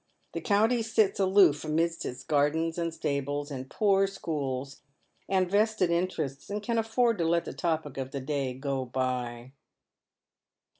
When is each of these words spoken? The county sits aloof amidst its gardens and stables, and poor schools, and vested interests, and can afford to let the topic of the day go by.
The 0.33 0.41
county 0.41 0.81
sits 0.81 1.19
aloof 1.19 1.63
amidst 1.63 2.07
its 2.07 2.23
gardens 2.23 2.79
and 2.79 2.91
stables, 2.91 3.51
and 3.51 3.69
poor 3.69 4.07
schools, 4.07 4.81
and 5.29 5.47
vested 5.47 5.91
interests, 5.91 6.49
and 6.49 6.63
can 6.63 6.79
afford 6.79 7.19
to 7.19 7.25
let 7.25 7.45
the 7.45 7.53
topic 7.53 7.97
of 7.97 8.09
the 8.09 8.19
day 8.19 8.55
go 8.55 8.83
by. 8.83 9.51